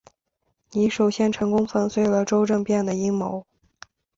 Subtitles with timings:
[0.71, 3.45] 你首先成功粉碎了周政变的阴谋。